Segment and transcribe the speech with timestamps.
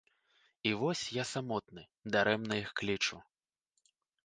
[0.69, 1.85] І вось я самотны,
[2.17, 3.23] дарэмна іх клічу.